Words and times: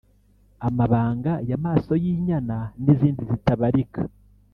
Amabanga 0.67 1.31
ya 1.49 1.57
maso 1.65 1.91
y’inyana 2.03 2.57
n’izindi 2.83 3.21
zitabarika 3.31 4.01